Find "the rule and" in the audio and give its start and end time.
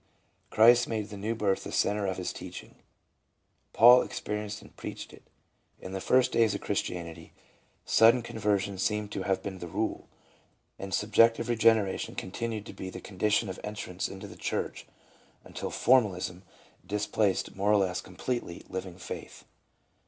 9.59-10.91